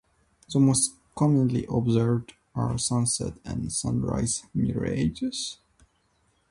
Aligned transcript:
The 0.51 0.59
most 0.59 0.95
commonly 1.15 1.67
observed 1.69 2.33
are 2.55 2.75
sunset 2.79 3.33
and 3.45 3.71
sunrise 3.71 4.41
mirages. 4.51 5.59